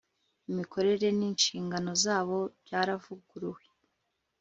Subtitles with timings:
[0.49, 3.61] imikorere n'inshingano zabo byaravuguruwe